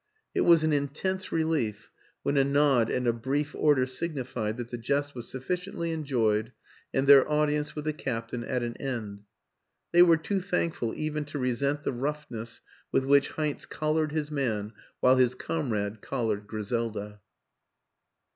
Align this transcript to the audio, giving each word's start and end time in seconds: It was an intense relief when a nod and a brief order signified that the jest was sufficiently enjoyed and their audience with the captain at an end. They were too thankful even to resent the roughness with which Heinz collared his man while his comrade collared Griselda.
It 0.33 0.41
was 0.41 0.63
an 0.63 0.73
intense 0.73 1.31
relief 1.31 1.91
when 2.23 2.35
a 2.35 2.43
nod 2.43 2.89
and 2.89 3.05
a 3.05 3.13
brief 3.13 3.53
order 3.53 3.85
signified 3.85 4.57
that 4.57 4.69
the 4.71 4.77
jest 4.79 5.13
was 5.13 5.29
sufficiently 5.29 5.91
enjoyed 5.91 6.53
and 6.91 7.05
their 7.05 7.29
audience 7.29 7.75
with 7.75 7.85
the 7.85 7.93
captain 7.93 8.43
at 8.43 8.63
an 8.63 8.75
end. 8.77 9.25
They 9.91 10.01
were 10.01 10.17
too 10.17 10.41
thankful 10.41 10.95
even 10.95 11.23
to 11.25 11.37
resent 11.37 11.83
the 11.83 11.93
roughness 11.93 12.61
with 12.91 13.05
which 13.05 13.29
Heinz 13.29 13.67
collared 13.67 14.11
his 14.11 14.31
man 14.31 14.73
while 15.01 15.17
his 15.17 15.35
comrade 15.35 16.01
collared 16.01 16.47
Griselda. 16.47 17.19